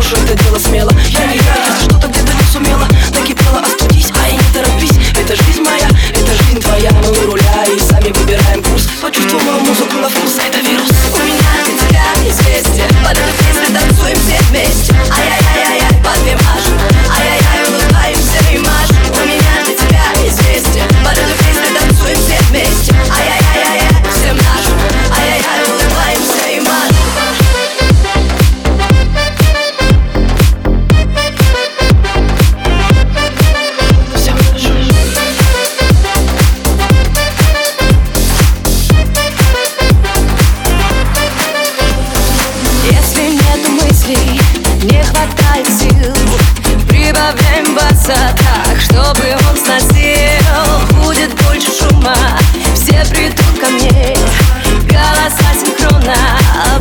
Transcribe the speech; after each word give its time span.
Что 0.00 0.16
это 0.16 0.42
дело 0.44 0.58
смело. 0.58 1.07
действий 44.08 44.40
не 44.84 45.02
хватает 45.04 45.66
сил. 45.68 46.14
Прибавляем 46.88 47.74
баса 47.74 48.34
так, 48.36 48.80
чтобы 48.80 49.36
он 49.50 49.56
сносил 49.56 51.02
Будет 51.02 51.30
больше 51.44 51.68
шума, 51.70 52.16
все 52.74 53.04
придут 53.10 53.60
ко 53.60 53.68
мне. 53.68 54.16
Голоса 54.88 55.52
синхронно 55.54 56.14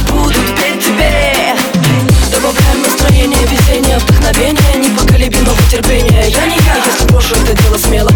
будут 0.10 0.56
петь 0.56 0.86
тебе. 0.86 1.56
Добавляем 2.32 2.82
настроение, 2.84 3.46
везение, 3.48 3.98
вдохновение. 3.98 4.76
Непоколебимого 4.78 5.62
терпения. 5.70 6.28
Я 6.28 6.46
не 6.46 6.56
я, 6.56 6.76
если 6.86 7.06
брошу 7.12 7.36
это 7.36 7.62
дело 7.62 7.78
смело. 7.78 8.12